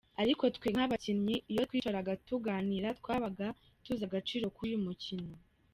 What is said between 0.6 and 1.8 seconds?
nk’abakinnyi iyo